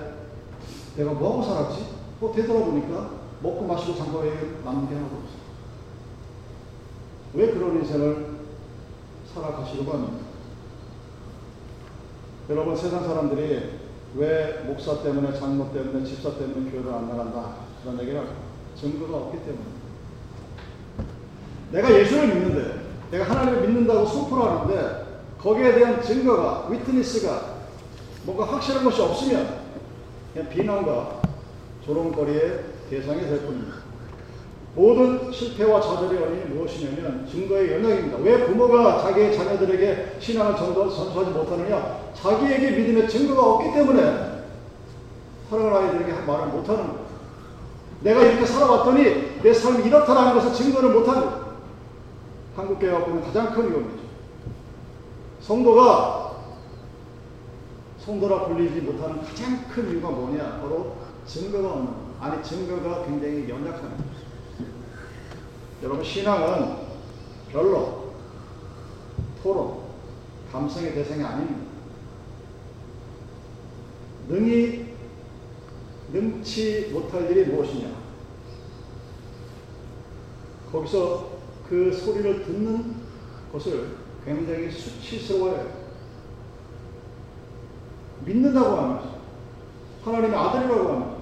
[0.97, 1.87] 내가 뭐하고 살았지?
[2.21, 3.11] 뭐 되돌아보니까
[3.43, 4.31] 먹고 마시고 장거에
[4.65, 5.37] 남는 게 하나도 없어.
[7.35, 8.37] 왜 그런 인생을
[9.35, 10.27] 살아가시려고 합니까?
[12.49, 18.27] 여러분 세상 사람들이 왜 목사 때문에 장모 때문에 집사 때문에 교회를 안 나간다 그런 얘기를?
[18.75, 19.65] 증거가 없기 때문에
[21.73, 25.07] 내가 예수를 믿는데 내가 하나님을 믿는다고 선포를 하는데
[25.41, 27.57] 거기에 대한 증거가 위트니스가
[28.25, 29.61] 뭔가 확실한 것이 없으면
[30.33, 31.23] 그냥 비난과
[31.85, 33.77] 조롱거리의 대상이 될 뿐입니다.
[34.75, 38.19] 모든 실패와 좌절의 원인이 무엇이냐면 증거의 영역입니다.
[38.19, 42.11] 왜 부모가 자기의 자녀들에게 신앙을 전수하지 못하느냐?
[42.15, 44.37] 자기에게 믿음의 증거가 없기 때문에
[45.49, 47.07] 사랑하는 아이들에게 말을 못하는 거예요.
[48.01, 51.46] 내가 이렇게 살아왔더니 내 삶이 이렇다라는 것을 증거를 못하는
[52.57, 54.07] 한국교회가 보는 가장 큰 위험이죠.
[55.43, 56.37] 성도가
[57.99, 60.61] 성도라 불리지 못하는 가장 큰 이유가 뭐냐?
[60.61, 64.17] 바로 증거가 없는, 아니 증거가 굉장히 연약한 거예요.
[65.83, 66.77] 여러분 신앙은
[67.53, 68.13] 별로
[69.43, 69.81] 토론,
[70.51, 71.67] 감성의 대상이 아닙니다.
[74.29, 74.95] 능히
[76.13, 77.89] 능치 못할 일이 무엇이냐?
[80.73, 81.36] 거기서
[81.69, 82.95] 그 소리를 듣는
[83.53, 85.87] 것을 굉장히 수치스러워해요.
[88.25, 89.17] 믿는다고 하면서
[90.05, 91.17] 하나님의 아들이라고 하면서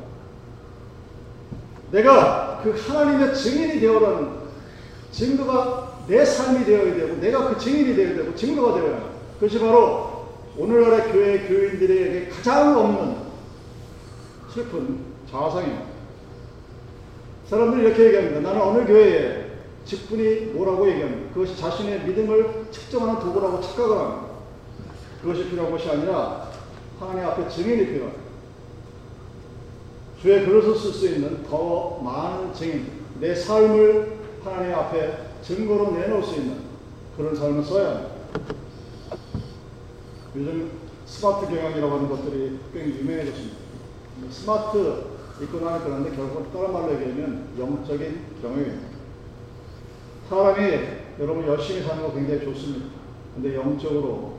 [1.91, 4.45] 내가 그 하나님의 증인이 되어라는
[5.11, 9.11] 증거가 내 삶이 되어야 되고 내가 그 증인이 되어야 되고 증거가 되어야 해요.
[9.35, 13.17] 그것이 바로 오늘날의 교회 교인들에게 가장 없는
[14.53, 14.99] 슬픈
[15.31, 15.85] 자아상입니다.
[17.49, 18.41] 사람들이 이렇게 얘기합니다.
[18.41, 19.44] 나는 어느 교회에
[19.85, 21.35] 직분이 뭐라고 얘기합니다.
[21.35, 24.25] 그것이 자신의 믿음을 측정하는 도구라고 착각을 합니다.
[25.21, 26.51] 그것이 필요한 것이 아니라
[26.99, 28.25] 하나님 앞에 증인이 필요합니다.
[30.21, 36.37] 주의 그릇을 쓸 수 있는 더 많은 증인, 내 삶을 하나님 앞에 증거로 내놓을 수
[36.37, 36.61] 있는
[37.17, 38.15] 그런 삶을 써야 합니다.
[40.35, 40.71] 요즘
[41.07, 43.57] 스마트 경영이라고 하는 것들이 꽤 유명해졌습니다.
[44.31, 45.05] 스마트
[45.43, 48.95] 있고 나니 그런데 결국 다른 말로 얘기하면 영적인 경영입니다.
[50.29, 50.79] 사람이
[51.21, 52.87] 여러분 열심히 사는 거 굉장히 좋습니다.
[53.35, 54.39] 근데 영적으로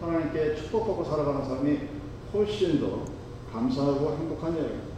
[0.00, 1.78] 하나님께 축복받고 살아가는 사람이
[2.32, 3.04] 훨씬 더
[3.52, 4.92] 감사하고 행복한 일입니다.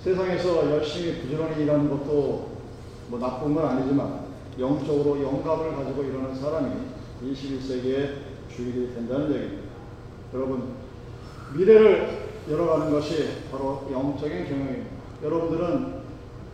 [0.00, 2.56] 세상에서 열심히 부지런히 일하는 것도
[3.08, 4.26] 뭐 나쁜 건 아니지만
[4.58, 6.70] 영적으로 영감을 가지고 일하는 사람이
[7.24, 8.10] 21세기의
[8.48, 9.66] 주일이 된다는 얘기입니다.
[10.34, 10.74] 여러분
[11.54, 14.90] 미래를 열어가는 것이 바로 영적인 경영입니다.
[15.22, 15.96] 여러분들은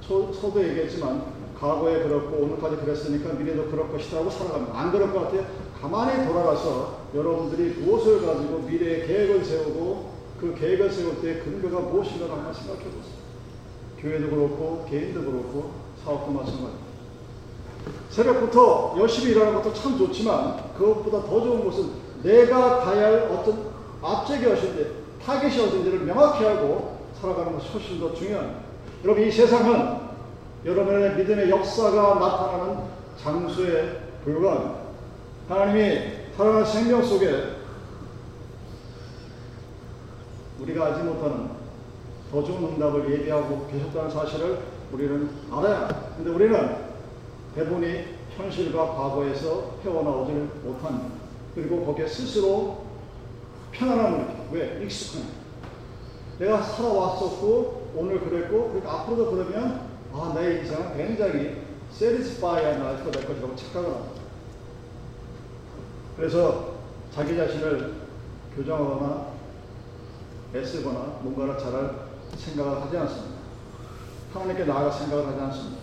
[0.00, 1.31] 초, 서도 얘기했지만
[1.62, 4.76] 과거에 그렇고 오늘까지 그랬으니까 미래도 그럴 것이라고 살아갑니다.
[4.76, 5.46] 안 그럴 것 같아요?
[5.80, 12.52] 가만히 돌아가서 여러분들이 무엇을 가지고 미래의 계획을 세우고 그 계획을 세울 때 근거가 무엇인가를 한번
[12.52, 13.22] 생각해 보세요.
[14.00, 15.70] 교회도 그렇고 개인도 그렇고
[16.04, 16.82] 사업도 마찬가지입니다.
[18.10, 21.90] 새벽부터 열심히 일하는 것도 참 좋지만 그것보다 더 좋은 것은
[22.24, 23.70] 내가 가야 할 어떤
[24.02, 24.90] 앞쪽이 어딘지
[25.24, 28.60] 타겟이 어딘지를 명확히 알고 살아가는 것이 훨씬 더 중요합니다.
[29.04, 30.01] 여러분 이 세상은
[30.64, 32.84] 여러분의 믿음의 역사가 나타나는
[33.20, 34.74] 장소에 불과합니다.
[35.48, 37.56] 하나님이 살아가는 생명 속에
[40.60, 41.50] 우리가 알지 못하는
[42.30, 44.60] 더 좋은 응답을 예비하고 계셨다는 사실을
[44.92, 46.00] 우리는 알아야 합니다.
[46.16, 46.76] 근데 우리는
[47.56, 48.04] 대부분이
[48.36, 50.32] 현실과 과거에서 헤어나오지
[50.64, 51.08] 못합니다.
[51.54, 52.84] 그리고 거기에 스스로
[53.72, 54.80] 편안함을 느끼고 왜?
[54.82, 55.42] 익숙하니까.
[56.38, 63.56] 내가 살아왔었고 오늘 그랬고 그리고 앞으로도 그러면 아 내 인생은 굉장히 satisfy한 life가 될 것이라고
[63.56, 64.22] 착각을 합니다.
[66.16, 66.74] 그래서
[67.12, 67.94] 자기 자신을
[68.56, 69.32] 교정하거나
[70.54, 73.42] 애쓰거나 뭔가를 잘할 생각을 하지 않습니다.
[74.32, 75.82] 하나님께 나아가 생각을 하지 않습니다.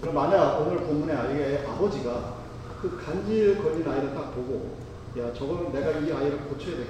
[0.00, 2.36] 그럼 만약 오늘 본문의 아이의 아버지가
[2.80, 4.76] 그 간질 걸린 아이를 딱 보고
[5.18, 6.86] 야 저거는 내가 이 아이를 고쳐야 돼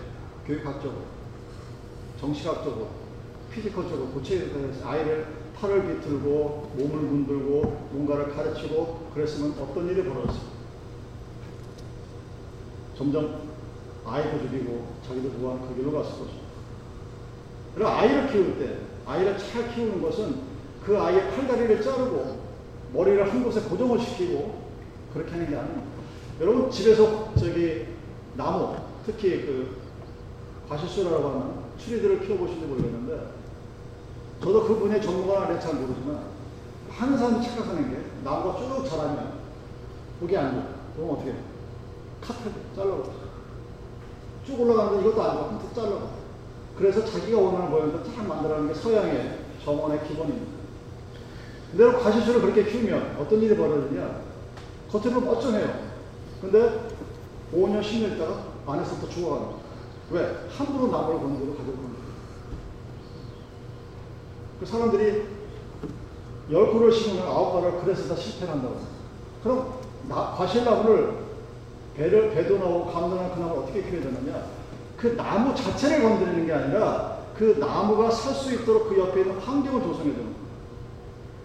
[0.46, 1.02] 교육학적으로
[2.20, 2.88] 정신학적으로
[3.50, 5.26] physical적으로 고쳐야 된다 아이를
[5.60, 10.56] 팔을 비틀고 몸을 흔들고 뭔가를 가르치고 그랬으면 어떤 일이 벌어졌을까
[12.96, 13.40] 점점
[14.04, 16.46] 아이도 죽이고 자기도 무한 그 길로 갔을 것입니다.
[17.74, 20.40] 그리고 아이를 키울 때 아이를 잘 키우는 것은
[20.84, 22.46] 그 아이의 팔다리를 자르고
[22.92, 24.66] 머리를 한 곳에 고정을 시키고
[25.12, 25.86] 그렇게 하는 게 아닙니다.
[26.40, 27.86] 여러분 집에서 저기
[28.36, 29.76] 나무 특히 그
[30.68, 33.45] 과실수라고 하는 추리들을 키워보실지 모르겠는데
[34.40, 36.20] 저도 그 분야의 전문가는 아니라 잘 모르지만
[37.18, 39.32] 사람이 착각하는 게 나무가 쭉 자라면
[40.38, 40.62] 안 돼.
[40.96, 41.34] 그럼 어떻게 해?
[42.20, 43.04] 카트 잘라버려.
[44.46, 45.58] 쭉 올라가는데 이것도 안 좋아.
[45.58, 46.08] 툭 잘라버려.
[46.76, 50.56] 그래서 자기가 원하는 모양도 딱 만들어가는 게 서양의 정원의 기본입니다.
[51.70, 54.20] 근데 과실수를 그렇게 키우면 어떤 일이 벌어지냐?
[54.90, 55.86] 겉으로 멀쩡해요.
[56.40, 56.88] 근데
[57.52, 59.66] 5년, 10년 있다가 안에서부터 죽어갑니다.
[60.10, 60.48] 왜?
[60.56, 61.95] 함부로 나무를 건드리고 가지고 건드려.
[64.60, 65.24] 그 사람들이
[66.50, 68.76] 열 그루를 심으면 아홉 가루를 그래서 다 실패한다고.
[69.42, 69.74] 그럼
[70.08, 71.26] 나, 과실나무를
[71.96, 74.46] 배를, 배도 나오고 감도 나고 그 나무를 어떻게 키워야 되느냐?
[74.96, 79.82] 그 나무 자체를 건드리는 게 아니라 그 나무가 살 수 있도록 그 옆에 있는 환경을
[79.82, 80.46] 조성해 주는 거예요.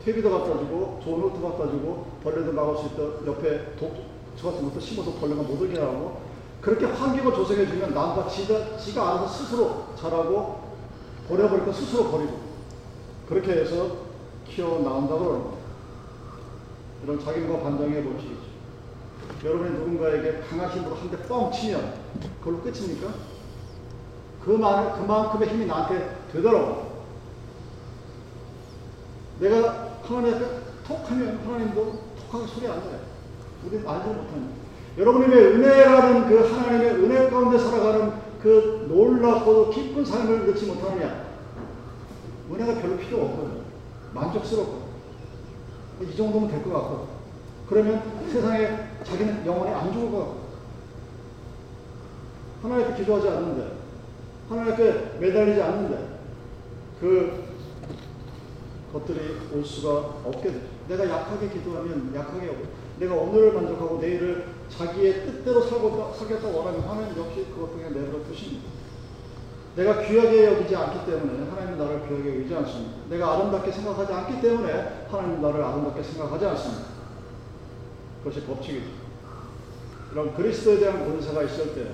[0.05, 3.93] 퇴비도 갖다 주고, 좋은 옷도 갖다 주고, 벌레도 막을 수 있도록 옆에 독,
[4.35, 6.21] 저 같은 것도 심어서 벌레가 못 오게 하고,
[6.59, 10.71] 그렇게 환경을 조성해 주면 나무가 지가, 지가 알아서 스스로 자라고,
[11.27, 12.50] 버려버릴 거 스스로 버리고,
[13.31, 13.95] 그렇게 해서
[14.45, 15.57] 키워 나온다고 그러는 거예요.
[17.05, 19.47] 이런 자기과 반정해 있죠.
[19.47, 21.93] 여러분이 누군가에게 강한 힘으로 한 대 뻥 치면
[22.39, 23.07] 그걸로 끝입니까?
[24.43, 26.91] 그만, 그만큼의 힘이 나한테 되더라고.
[29.39, 30.45] 내가 하나님 앞에
[30.85, 31.99] 톡 하면 하나님도
[32.31, 32.99] 톡하게 소리 안 나요.
[33.65, 34.61] 우리는 알지 못합니다.
[34.97, 38.11] 여러분의 은혜라는 그 하나님의 은혜 가운데 살아가는
[38.43, 41.30] 그 놀랍고도 깊은 삶을 넣지 못하느냐?
[42.53, 43.61] 은혜가 별로 필요 없거든.
[44.13, 44.91] 만족스럽고.
[46.01, 47.07] 이 정도면 될 것 같고.
[47.69, 48.67] 그러면 세상에
[49.03, 50.41] 자기는 영원히 안 죽을 것 같고.
[52.63, 53.77] 하나님께 기도하지 않는데,
[54.49, 56.19] 하나님께 매달리지 않는데,
[56.99, 57.43] 그
[58.93, 59.19] 것들이
[59.55, 59.91] 올 수가
[60.25, 60.61] 없게 돼.
[60.89, 62.63] 내가 약하게 기도하면 약하게 오고,
[62.99, 68.69] 내가 오늘을 만족하고 내일을 자기의 뜻대로 살고, 살겠다고 원하면 하나님 역시 그것 그냥 내버려 두십니다.
[69.75, 72.91] 내가 귀하게 여기지 않기 때문에 하나님 나를 귀하게 여기지 않습니다.
[73.09, 76.83] 내가 아름답게 생각하지 않기 때문에 하나님 나를 아름답게 생각하지 않습니다.
[78.23, 78.85] 그것이 법칙이죠.
[80.11, 81.87] 그럼 그리스도에 대한 권세가 있을 때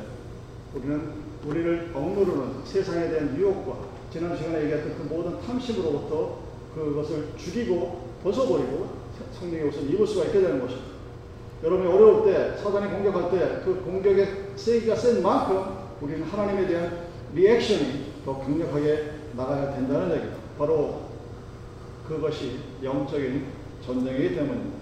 [0.74, 3.78] 우리는 우리를 억누르는 세상에 대한 유혹과
[4.12, 6.40] 지난 시간에 얘기했던 그 모든 탐심으로부터
[6.74, 8.98] 그것을 죽이고 벗어버리고
[9.40, 10.98] 성령의 옷을 입을 수가 있게 되는 것입니다.
[11.64, 18.24] 여러분이 어려울 때 사단이 공격할 때 그 공격의 세기가 센 만큼 우리는 하나님에 대한 리액션이
[18.26, 20.38] 더 강력하게 나가야 된다는 얘기입니다.
[20.58, 21.02] 바로
[22.08, 23.46] 그것이 영적인
[23.86, 24.78] 전쟁이기 때문입니다.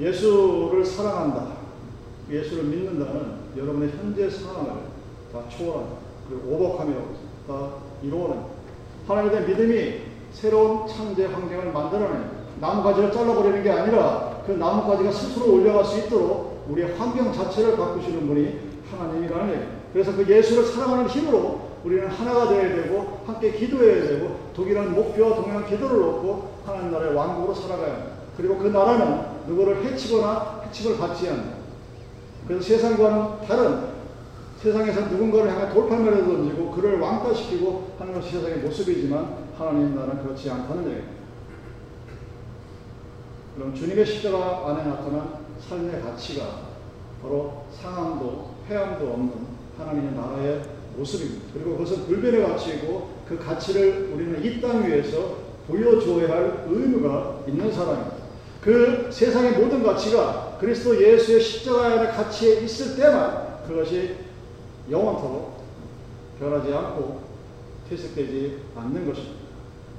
[0.00, 1.60] 예수를 사랑한다.
[2.30, 4.72] 예수를 믿는다는 여러분의 현재 상황을
[5.32, 5.96] 다 초월한다.
[6.28, 6.94] 그리고 오버하며
[7.46, 7.70] 다
[8.02, 8.46] 이루어낸다.
[9.06, 10.00] 하나님에 대한 믿음이
[10.32, 16.96] 새로운 창제 환경을 만들어내는 나무가지를 잘라버리는 게 아니라 그 나무가지가 스스로 올라갈 수 있도록 우리의
[16.96, 19.79] 환경 자체를 바꾸시는 분이 하나님이라는 얘기입니다.
[19.92, 25.66] 그래서 그 예수를 사랑하는 힘으로 우리는 하나가 되어야 되고 함께 기도해야 되고 독일한 목표와 동일한
[25.66, 28.10] 기도를 놓고 하나님 나라의 왕국으로 살아가야 합니다.
[28.36, 31.60] 그리고 그 나라는 누구를 해치거나 해침을 받지 않는
[32.46, 33.90] 그래서 세상과는 다른
[34.58, 40.84] 세상에서 누군가를 향해 돌팔매를 던지고 그를 왕따시키고 하는 것이 세상의 모습이지만 하나님 나라는 그렇지 않다는
[40.84, 41.20] 얘기입니다.
[43.56, 46.44] 그럼 주님의 십자가 안에 나타난 삶의 가치가
[47.22, 50.62] 바로 상함도 회함도 없는 하나님의 나라의
[50.96, 51.44] 모습입니다.
[51.54, 58.16] 그리고 그것은 불변의 가치이고 그 가치를 우리는 이 땅 위에서 보여줘야 할 의무가 있는 사람입니다.
[58.60, 64.16] 그 세상의 모든 가치가 그리스도 예수의 십자가의 가치에 있을 때만 그것이
[64.90, 65.62] 영원토록
[66.38, 67.22] 변하지 않고
[67.88, 69.40] 퇴색되지 않는 것입니다.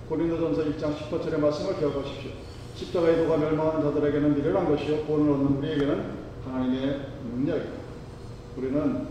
[0.10, 2.32] 고린도전서 1장 18절의 말씀을 기억하십시오.
[2.76, 6.12] 십자가의 도가 멸망한 자들에게는 미련한 것이요 구원을 얻는 우리에게는
[6.46, 7.02] 하나님의
[7.34, 7.82] 능력입니다.
[8.58, 9.08] 우리는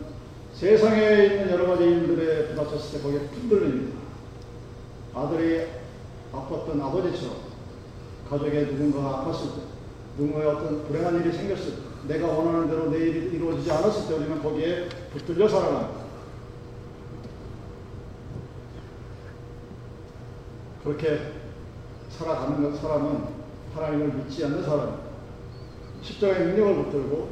[0.60, 3.98] 세상에 있는 여러 가지 일들에 부닥쳤을 때 거기에 흔들립니다.
[5.14, 5.66] 아들이
[6.34, 7.36] 아팠던 아버지처럼
[8.28, 9.62] 가족에 누군가가 아팠을 때
[10.18, 14.42] 누군가의 어떤 불행한 일이 생겼을 때 내가 원하는 대로 내 일이 이루어지지 않았을 때 우리는
[14.42, 16.00] 거기에 붙들려 살아갑니다.
[20.84, 21.20] 그렇게
[22.10, 23.24] 살아가는 사람은
[23.74, 25.04] 하나님을 믿지 않는 사람입니다.
[26.02, 27.30] 십자가의 능력을 붙들고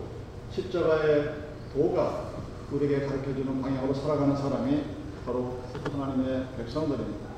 [0.51, 1.35] 십자가의
[1.75, 2.29] 도가
[2.73, 4.85] 우리에게 가르쳐주는 방향으로 살아가는 사람이
[5.25, 5.61] 바로
[5.93, 7.29] 하나님의 백성들입니다.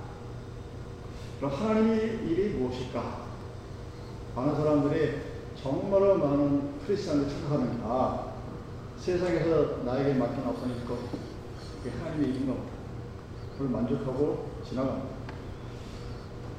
[1.39, 3.27] 그럼 하나님의 일이 무엇일까?
[4.35, 5.21] 많은 사람들이
[5.61, 7.87] 정말로 많은 크리스천을 착각합니다.
[7.87, 8.33] 아,
[8.99, 10.99] 세상에서 나에게 맡긴 업선이 있고
[11.83, 12.73] 그게 하나님의 일인 겁니다.
[13.53, 15.09] 그걸 만족하고 지나갑니다.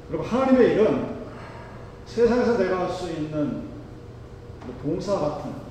[0.08, 1.22] 그리고 하나님의 일은
[2.06, 3.70] 세상에서 내가 할 수 있는
[4.82, 5.61] 봉사 같은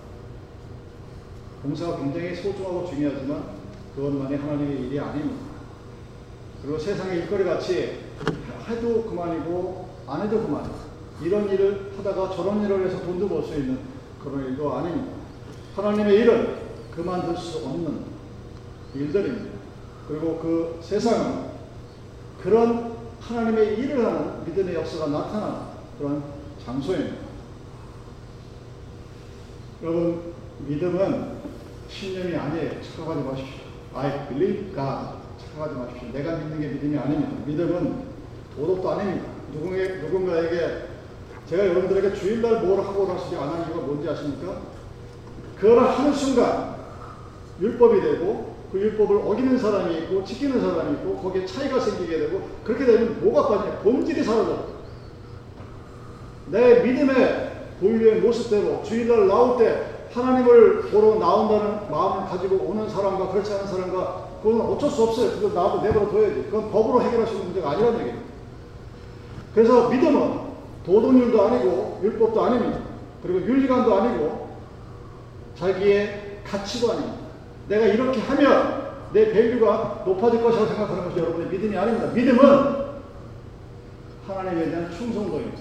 [1.64, 3.44] 봉사가 굉장히 소중하고 중요하지만
[3.96, 5.52] 그것만이 하나님의 일이 아닙니다.
[6.62, 8.00] 그리고 세상의 일거리 같이
[8.68, 10.76] 해도 그만이고 안 해도 그만이고
[11.22, 13.80] 이런 일을 하다가 저런 일을 해서 돈도 벌 수 있는
[14.24, 15.14] 그런 일도 아닙니다.
[15.76, 16.56] 하나님의 일은
[16.96, 18.06] 그만둘 수 없는
[18.96, 19.52] 일들입니다.
[20.08, 21.52] 그리고 그 세상은
[22.42, 25.60] 그런 하나님의 일을 하는 믿음의 역사가 나타나는
[25.98, 26.24] 그런
[26.66, 27.18] 장소입니다.
[29.84, 30.34] 여러분,
[30.68, 31.42] 믿음은
[31.92, 32.72] 신념이 아니에요.
[32.82, 33.62] 착각하지 마십시오.
[33.94, 35.20] I believe God.
[35.38, 36.10] 착각하지 마십시오.
[36.14, 37.32] 내가 믿는 게 믿음이 아닙니다.
[37.46, 38.06] 믿음은
[38.56, 39.28] 도덕도 아닙니다.
[39.54, 40.88] 누군가에게, 누군가에게
[41.48, 44.62] 제가 여러분들에게 주일날 뭘 하고 나서지 안 하는 이유가 뭔지 아십니까?
[45.60, 46.76] 그걸 하는 순간
[47.60, 52.86] 율법이 되고 그 율법을 어기는 사람이 있고 지키는 사람이 있고 거기에 차이가 생기게 되고 그렇게
[52.86, 53.80] 되면 뭐가 빠지냐?
[53.80, 54.66] 본질이 사라져.
[56.48, 63.54] 내 믿음의 본류의 모습대로 주일날 나올 때 하나님을 보러 나온다는 마음을 가지고 오는 사람과 그렇지
[63.54, 65.32] 않은 사람과 그건 어쩔 수 없어요.
[65.32, 66.44] 그걸 나도 내버려 둬야지.
[66.50, 68.32] 그건 법으로 해결할 수 있는 문제가 아니라는 얘기입니다.
[69.54, 70.40] 그래서 믿음은
[70.86, 72.80] 도덕률도 아니고 율법도 아닙니다.
[73.22, 74.50] 그리고 윤리관도 아니고
[75.56, 77.18] 자기의 가치도 아닙니다.
[77.68, 78.82] 내가 이렇게 하면
[79.14, 82.08] 내 value가 높아질 것이라고 생각하는 것이 여러분의 믿음이 아닙니다.
[82.08, 82.82] 믿음은
[84.28, 85.60] 하나님에 대한 충성도입니다.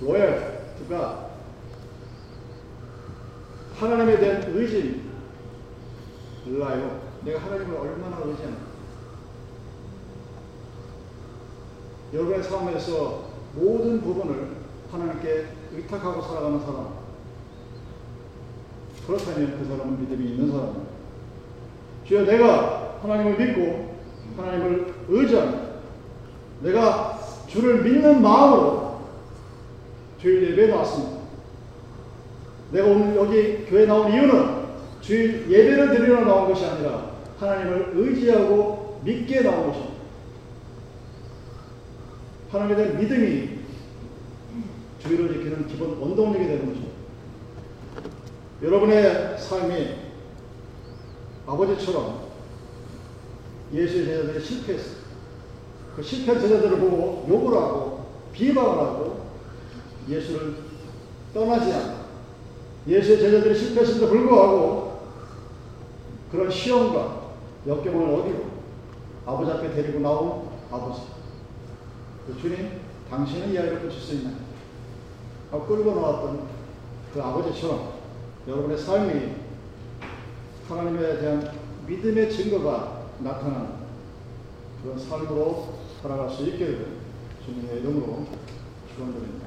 [0.00, 1.25] loyalty가
[3.78, 5.06] 하나님에 대한 의지입니다.
[6.46, 7.00] 몰라요.
[7.22, 8.66] 내가 하나님을 얼마나 의지하는가.
[12.14, 13.24] 여러분의 삶에서
[13.54, 14.56] 모든 부분을
[14.90, 17.06] 하나님께 의탁하고 살아가는 사람.
[19.06, 20.86] 그렇다면 그 사람은 믿음이 있는 사람입니다.
[22.06, 23.96] 주여 내가 하나님을 믿고
[24.36, 25.66] 하나님을 의지합니다.
[26.62, 29.00] 내가 주를 믿는 마음으로
[30.20, 31.15] 주일 예배에 나왔습니다.
[32.72, 34.66] 내가 오늘 여기 교회 나온 이유는
[35.00, 39.96] 주일 예배를 드리러 나온 것이 아니라 하나님을 의지하고 믿게 나온 것입니다.
[42.50, 43.56] 하나님에 대한 믿음이
[45.00, 46.96] 주의를 지키는 기본 원동력이 되는 것입니다.
[48.62, 49.94] 여러분의 삶이
[51.46, 52.26] 아버지처럼
[53.72, 54.96] 예수의 제자들이 실패했어요.
[55.94, 59.26] 그 실패한 제자들을 보고 욕을 하고 비방을 하고
[60.08, 60.56] 예수를
[61.32, 62.05] 떠나지 않아.
[62.86, 65.00] 예수의 제자들이 실패했음에도 불구하고
[66.30, 67.32] 그런 시험과
[67.66, 68.44] 역경을 어디로
[69.24, 71.02] 아버지 앞에 데리고 나온 아버지.
[72.26, 72.80] 그 주님,
[73.10, 74.36] 당신은 이 아이를 고칠 수 있나요?
[75.50, 76.48] 아, 끌고 나왔던
[77.12, 77.94] 그 아버지처럼
[78.46, 79.34] 여러분의 삶이
[80.68, 81.50] 하나님에 대한
[81.86, 83.86] 믿음의 증거가 나타나는
[84.82, 86.98] 그런 삶으로 살아갈 수 되는
[87.44, 88.26] 주님의 이름으로
[88.90, 89.45] 축원드립니다.